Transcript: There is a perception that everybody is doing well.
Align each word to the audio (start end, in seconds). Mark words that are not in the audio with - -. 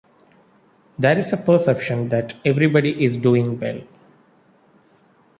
There 0.97 1.15
is 1.15 1.31
a 1.31 1.37
perception 1.37 2.09
that 2.09 2.33
everybody 2.43 3.05
is 3.05 3.17
doing 3.17 3.59
well. 3.59 3.83